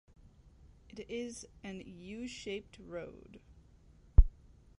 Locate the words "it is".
0.89-1.45